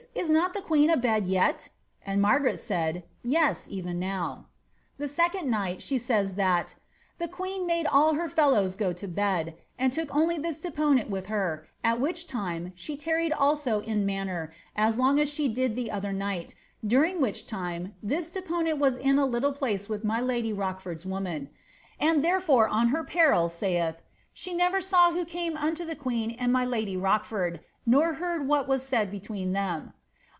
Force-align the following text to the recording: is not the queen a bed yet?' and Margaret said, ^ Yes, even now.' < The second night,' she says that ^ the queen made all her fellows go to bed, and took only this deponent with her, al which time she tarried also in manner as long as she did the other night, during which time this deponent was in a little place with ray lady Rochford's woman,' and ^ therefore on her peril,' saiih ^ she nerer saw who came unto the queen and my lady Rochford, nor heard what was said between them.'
is 0.15 0.31
not 0.31 0.55
the 0.55 0.61
queen 0.61 0.89
a 0.89 0.97
bed 0.97 1.27
yet?' 1.27 1.69
and 2.03 2.19
Margaret 2.19 2.59
said, 2.59 2.95
^ 2.95 3.03
Yes, 3.23 3.67
even 3.69 3.99
now.' 3.99 4.47
< 4.71 4.97
The 4.97 5.07
second 5.07 5.47
night,' 5.49 5.81
she 5.83 5.99
says 5.99 6.33
that 6.35 6.67
^ 6.67 6.75
the 7.19 7.27
queen 7.27 7.67
made 7.67 7.85
all 7.85 8.15
her 8.15 8.27
fellows 8.27 8.75
go 8.75 8.93
to 8.93 9.07
bed, 9.07 9.55
and 9.77 9.93
took 9.93 10.13
only 10.15 10.39
this 10.39 10.59
deponent 10.59 11.09
with 11.11 11.27
her, 11.27 11.67
al 11.83 11.99
which 11.99 12.25
time 12.25 12.73
she 12.75 12.97
tarried 12.97 13.31
also 13.33 13.81
in 13.81 14.03
manner 14.05 14.51
as 14.75 14.97
long 14.97 15.19
as 15.19 15.29
she 15.31 15.47
did 15.47 15.75
the 15.75 15.91
other 15.91 16.11
night, 16.13 16.55
during 16.85 17.21
which 17.21 17.45
time 17.45 17.93
this 18.01 18.31
deponent 18.31 18.79
was 18.79 18.97
in 18.97 19.19
a 19.19 19.25
little 19.27 19.53
place 19.53 19.87
with 19.87 20.03
ray 20.03 20.19
lady 20.19 20.51
Rochford's 20.51 21.05
woman,' 21.05 21.47
and 21.99 22.19
^ 22.19 22.21
therefore 22.23 22.67
on 22.67 22.87
her 22.87 23.03
peril,' 23.03 23.49
saiih 23.49 23.81
^ 23.89 23.95
she 24.33 24.55
nerer 24.57 24.81
saw 24.81 25.11
who 25.11 25.25
came 25.25 25.55
unto 25.57 25.85
the 25.85 25.95
queen 25.95 26.31
and 26.31 26.51
my 26.51 26.65
lady 26.65 26.97
Rochford, 26.97 27.59
nor 27.85 28.13
heard 28.15 28.47
what 28.47 28.67
was 28.67 28.83
said 28.85 29.09
between 29.11 29.53
them.' 29.53 29.91